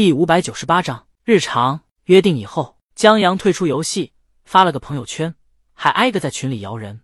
[0.00, 5.34] 第五百九十八章日常约定以后，江阳退出游戏，发了个朋友圈，
[5.74, 7.02] 还挨个在群里摇人。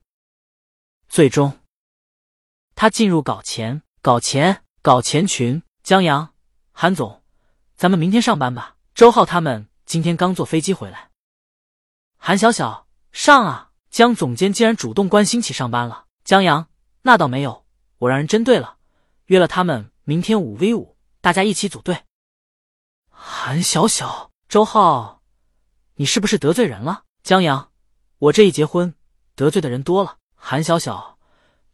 [1.06, 1.59] 最终，
[2.74, 5.62] 他进入搞钱、搞钱、搞钱群。
[5.82, 6.32] 江阳、
[6.72, 7.22] 韩总，
[7.77, 8.77] 咱们明天上班吧。
[8.95, 11.11] 周浩他们今天刚坐飞机回来。
[12.17, 13.73] 韩小小，上啊！
[13.91, 16.07] 江总监竟然主动关心起上班了。
[16.25, 16.71] 江阳，
[17.03, 17.67] 那倒没有，
[17.99, 18.79] 我让人针对了，
[19.27, 22.05] 约了他们明天五 v 五，大家一起组队。
[23.29, 25.21] 韩小小，周浩，
[25.96, 27.03] 你是不是得罪人了？
[27.25, 27.72] 江阳，
[28.18, 28.94] 我这一结婚
[29.34, 30.18] 得罪的人多了。
[30.36, 31.18] 韩小小，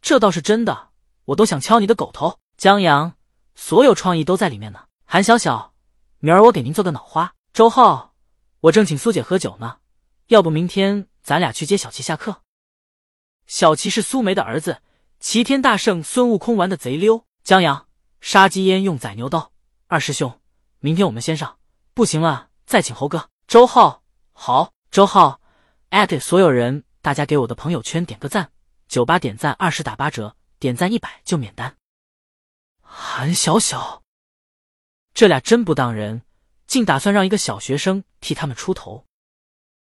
[0.01, 0.89] 这倒是真的，
[1.25, 2.39] 我都想敲你的狗头。
[2.57, 3.13] 江阳，
[3.53, 4.85] 所有创意都在里面呢。
[5.05, 5.75] 韩小小，
[6.17, 7.35] 明儿我给您做个脑花。
[7.53, 8.15] 周浩，
[8.61, 9.77] 我正请苏姐喝酒呢，
[10.29, 12.41] 要不明天咱俩去接小齐下课？
[13.45, 14.81] 小齐是苏梅的儿子，
[15.19, 17.27] 齐天大圣孙悟空玩的贼溜。
[17.43, 17.85] 江阳，
[18.21, 19.51] 杀鸡焉用宰牛刀。
[19.85, 20.39] 二师兄。
[20.85, 21.59] 明天我们先上，
[21.93, 23.29] 不行了再请猴哥。
[23.47, 25.39] 周浩，好，周浩，
[25.87, 28.51] 艾特所有人，大家给我的朋友圈点个赞。
[28.89, 31.77] 酒吧点赞二十打八折，点赞一百就免单。
[32.81, 34.03] 韩小小，
[35.13, 36.23] 这俩真不当人，
[36.67, 39.05] 竟打算让一个小学生替他们出头。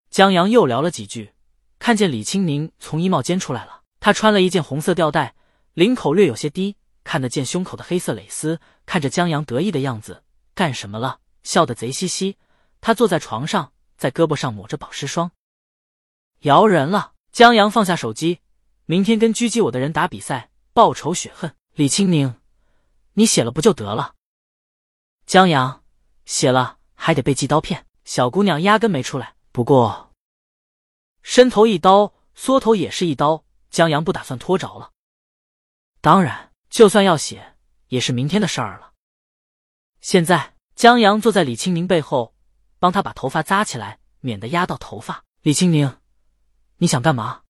[0.09, 1.31] 江阳又聊了几句，
[1.79, 5.33] 看见李青宁从衣帽间出来了，他穿了一件红色吊带，
[5.75, 6.75] 领口略有些低，
[7.05, 8.59] 看得见胸口的黑色蕾丝。
[8.85, 10.23] 看着江阳得意的样子。
[10.53, 11.19] 干什么了？
[11.43, 12.37] 笑得贼兮兮。
[12.79, 15.31] 他坐在床上，在胳膊上抹着保湿霜。
[16.41, 17.13] 摇人了。
[17.31, 18.41] 江阳放下手机，
[18.85, 21.55] 明天跟狙击我的人打比赛，报仇雪恨。
[21.73, 22.35] 李青宁，
[23.13, 24.13] 你写了不就得了？
[25.25, 25.83] 江阳
[26.25, 27.87] 写了还得被寄刀片。
[28.05, 29.35] 小姑娘压根没出来。
[29.51, 30.11] 不过，
[31.23, 33.43] 伸头一刀，缩头也是一刀。
[33.71, 34.91] 江阳不打算拖着了。
[35.99, 37.55] 当然，就算要写，
[37.87, 38.92] 也是明天的事儿了。
[40.03, 42.35] 现在，江阳坐在李青明背后，
[42.77, 45.23] 帮他把头发扎起来，免得压到头发。
[45.43, 45.95] 李青明，
[46.79, 47.43] 你想干嘛？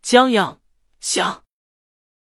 [0.00, 0.62] 江阳
[0.98, 1.44] 想。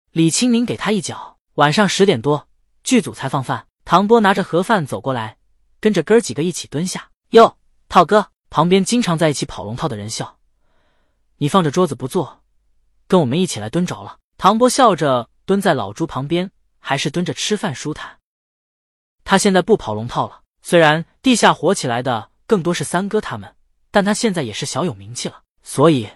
[0.09, 1.37] 李青明给他一脚。
[1.53, 2.49] 晚上十点多，
[2.83, 3.67] 剧组才放饭。
[3.85, 5.37] 唐波拿着盒饭走过来，
[5.79, 7.11] 跟着哥儿几个一起蹲下。
[7.29, 10.39] 哟，涛哥，旁边经常在一起跑龙套的人笑。
[11.37, 12.41] 你放着桌子不坐，
[13.07, 14.17] 跟我们一起来蹲着了。
[14.39, 18.17] 唐波笑着蹲在老朱旁边，还是蹲着吃饭舒坦。
[19.23, 23.55] 他现在不跑龙套了，虽然地下火起来的更多是三哥他们，
[23.91, 26.09] 但他现在也是小有名气了，所以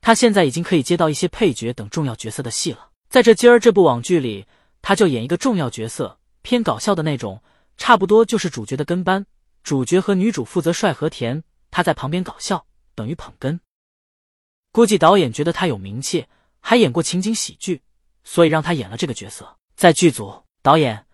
[0.00, 2.90] 他现在已经可以接到一些配角等重要角色的戏了。
[3.08, 4.46] 在这今儿这部网剧里，
[4.82, 7.42] 他就演一个重要角色，偏搞笑的那种，
[7.76, 9.24] 差不多就是主角的跟班。
[9.62, 13.58] 主角和女主负责帅和甜，他在旁边搞笑，等于捧哏。
[14.70, 16.26] 估计导演觉得他有名气，
[16.60, 17.80] 还演过情景喜剧，
[18.22, 19.56] 所以让他演了这个角色。
[19.74, 21.05] 在剧组，导演。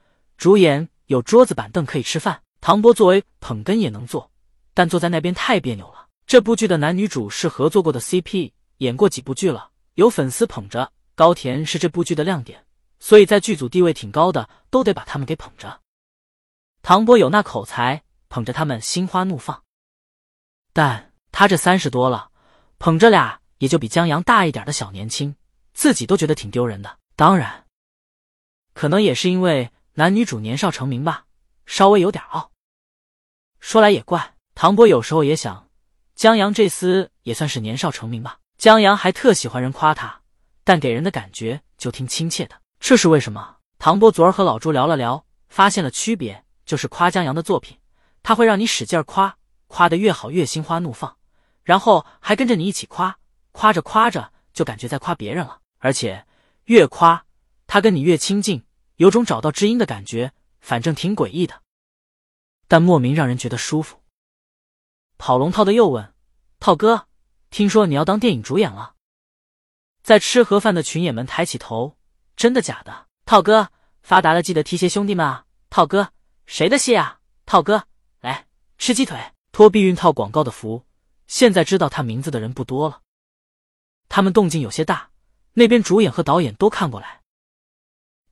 [0.42, 4.28] 主演有桌子板凳可以吃饭，唐波作为捧哏也能坐，
[4.75, 6.08] 但坐在那边太别扭了。
[6.26, 10.91] 这部剧的男女主是合作过的 CP，演过几部剧了，有粉丝捧着。
[11.14, 12.66] 高田是这部剧的亮点，
[12.98, 15.81] 所以在剧组地位挺高的，都得把他们给捧着。
[16.82, 19.62] 唐波有那口才，捧着他们心花怒放。
[20.72, 22.32] 但他这三十多了，
[22.81, 25.36] 捧着俩也就比江阳大一点的小年轻，
[25.72, 26.98] 自己都觉得挺丢人的。
[27.14, 27.64] 当然，
[28.75, 29.70] 可能也是因为。
[29.94, 31.26] 男女主年少成名吧，
[31.66, 32.50] 稍微有点傲。
[33.60, 35.69] 说来也怪，唐波有时候也想，
[36.14, 38.38] 江阳这厮也算是年少成名吧。
[38.56, 40.22] 江阳还特喜欢人夸他，
[40.64, 43.56] 但给人的感觉就挺亲切的，这是为什么？
[43.78, 47.76] 唐波昨儿和老朱聊了聊，发现了区别，就是夸江阳的作品，
[48.22, 49.36] 他会让你使劲夸，
[49.66, 51.14] 夸得越好越心花怒放，
[51.64, 53.19] 然后还跟着你一起夸，
[53.50, 56.25] 夸着夸着就感觉在夸别人了，而且
[56.64, 57.26] 越夸
[57.66, 58.64] 他跟你越亲近。
[59.02, 61.60] 有种找到知音的感觉，反正挺诡异的，
[62.68, 64.00] 但莫名让人觉得舒服。
[65.18, 66.14] 跑龙套的又问
[66.60, 67.08] ：“套哥，
[67.50, 68.94] 听说你要当电影主演了？”
[70.04, 71.96] 在吃盒饭的群演们抬起头
[72.36, 73.70] ：“真的假的？”套哥
[74.02, 75.46] 发达了，记得提携兄弟们啊！
[75.69, 76.12] 套哥，
[76.46, 77.19] 谁的戏啊？
[77.44, 77.88] 套哥，
[78.20, 78.46] 来
[78.78, 79.19] 吃鸡腿。
[79.50, 80.87] 托避孕套广告的福，
[81.26, 83.02] 现在知道他名字的人不多了。
[84.08, 85.10] 他们动静有些大，
[85.55, 87.21] 那边主演和导演都看过来。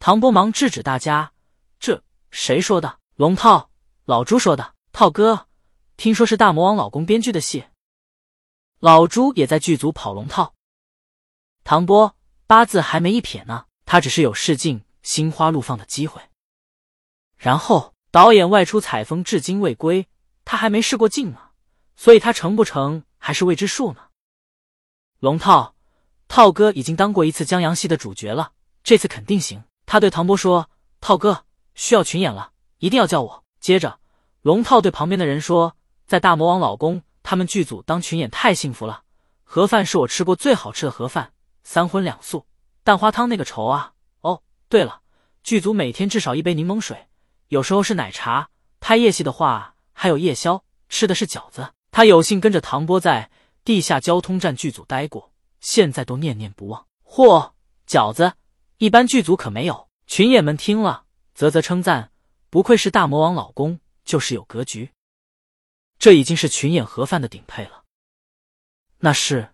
[0.00, 1.34] 唐波忙制止大家
[1.78, 2.98] ：“这谁说的？
[3.16, 3.70] 龙套，
[4.06, 4.74] 老朱说的。
[4.92, 5.46] 套哥，
[5.98, 7.66] 听说是大魔王老公编剧的戏。
[8.78, 10.54] 老朱也在剧组跑龙套。
[11.64, 12.16] 唐波
[12.46, 16.22] 八字还没一撇呢，他只是有试镜、心花怒放的机会。
[17.36, 20.08] 然后导演外出采风，至今未归，
[20.46, 21.50] 他还没试过镜呢，
[21.94, 24.08] 所以他成不成还是未知数呢。
[25.18, 25.74] 龙套，
[26.26, 30.70] 套哥已经当过一次江洋戏的主角了，这次肯定行。”他对唐波说
[31.02, 33.98] ：“套哥需要群演了，一定要叫我。”接着，
[34.40, 35.74] 龙套对旁边的人说
[36.06, 39.02] ：“在大魔王老公他们剧组当群演太幸福了，
[39.42, 41.32] 盒饭是我吃过最好吃的盒饭，
[41.64, 42.46] 三荤两素，
[42.84, 43.94] 蛋花汤那个稠啊！
[44.20, 45.00] 哦，对了，
[45.42, 47.08] 剧组每天至少一杯柠檬水，
[47.48, 48.48] 有时候是奶茶。
[48.78, 51.72] 拍夜戏的话还有夜宵，吃的是饺子。
[51.90, 53.28] 他有幸跟着唐波在
[53.64, 56.86] 地下交通站剧组待过，现在都念念不忘。
[57.04, 57.50] 嚯，
[57.88, 58.34] 饺子，
[58.80, 61.04] 一般剧组可没有。”群演们听了，
[61.34, 62.10] 啧啧称赞。
[62.48, 64.90] 不愧是大魔王老公，就是有格局。
[65.98, 67.84] 这已经是群演盒饭的顶配了。
[69.00, 69.50] 那是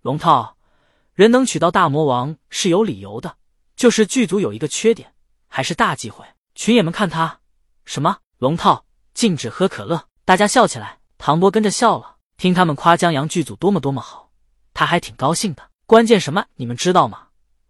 [0.00, 0.56] 龙套，
[1.12, 3.36] 人能娶到大魔王是有理由的，
[3.76, 5.12] 就是剧组有一个缺点，
[5.46, 6.24] 还是大忌讳。
[6.54, 7.40] 群演们看他
[7.84, 11.00] 什么龙套禁止喝可乐，大家笑起来。
[11.18, 14.32] 唐波跟着笑了，听他们夸江阳剧组多么多么好，
[14.72, 15.70] 他还挺高兴的。
[15.84, 17.25] 关键什么，你们知道吗？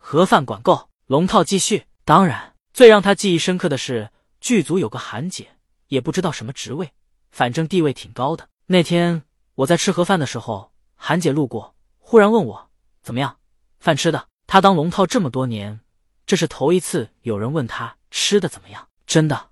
[0.09, 0.89] 盒饭管够。
[1.07, 2.55] 龙套继续，当然。
[2.73, 5.49] 最让他记忆深刻的是，剧组有个韩姐，
[5.89, 6.93] 也不知道什么职位，
[7.33, 8.49] 反正地位挺高的。
[8.67, 9.25] 那天
[9.57, 12.71] 我在吃盒饭的时候，韩姐路过，忽然问我
[13.03, 13.39] 怎么样，
[13.81, 14.29] 饭吃的。
[14.47, 15.81] 他当龙套这么多年，
[16.25, 18.87] 这是头一次有人问他吃的怎么样。
[19.09, 19.51] 真的，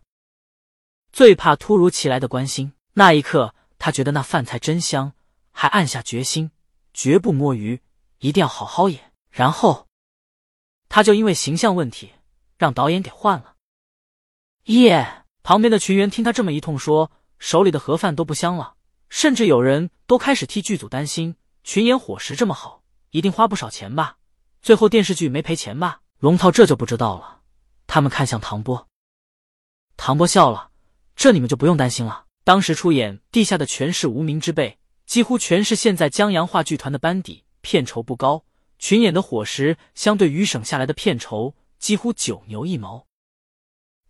[1.11, 2.73] 最怕突如其来的关心。
[2.93, 5.15] 那一刻，他觉得那饭菜真香，
[5.51, 6.53] 还暗下决心，
[6.93, 7.81] 绝不摸鱼，
[8.21, 9.11] 一定要好好演。
[9.33, 9.89] 然后，
[10.95, 12.13] 他就因为形象问题。
[12.57, 13.57] 让导演给换了。
[14.67, 15.25] 耶！
[15.43, 18.77] 旁边的群员听他这么一通说，手里的盒饭都不香了，
[19.09, 24.19] 甚至有人都开始替剧组担心：群演伙食这么好，一定花不少钱吧？
[24.63, 26.03] 最后电视剧没赔钱吧？
[26.21, 27.41] 龙套这就不知道了。
[27.89, 28.87] 他们看向唐波，
[29.97, 30.71] 唐波笑了
[31.17, 32.27] ：“这你们就不用担心了。
[32.45, 34.71] 当时出演《地下的全是无名之辈》，
[35.07, 38.45] 几乎全是现在江阳话剧团的班底，片酬不高，
[38.85, 43.07] 群演的伙食相对于省下来的片酬。”几乎九牛一毛，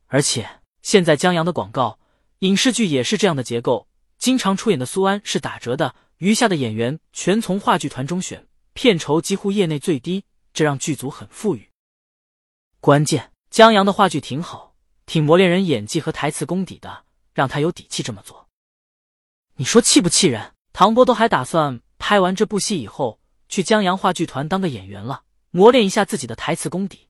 [0.06, 2.00] 而且现在江阳的广告、
[2.40, 3.88] 影视剧也是这样的结构。
[4.16, 11.68] 经常出演的苏安是打折的，余下的演员全从话剧团中选，片酬几乎业内最低，这让剧组很富裕。
[12.80, 18.48] 关键江阳的话剧挺好，挺磨练人演技和台词功底的，让他有底气这么做。
[19.56, 20.52] 你说气不气人？
[20.72, 23.18] 唐波都还打算拍完这部戏以后
[23.54, 25.22] 去江洋话剧团当个演员了，
[25.52, 27.06] 磨练一下自己的台词功底。